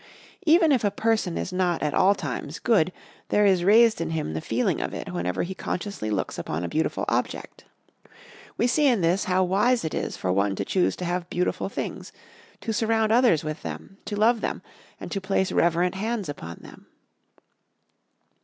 [0.47, 2.91] Even if a person is not at all times good,
[3.29, 6.67] there is raised in him the feeling of it whenever he consciously looks upon a
[6.67, 7.65] beautiful object.
[8.57, 11.69] We see in this how wise it is for one to choose to have beautiful
[11.69, 12.11] things,
[12.61, 14.63] to surround others with them, to love them,
[14.99, 16.87] and to place reverent hands upon them.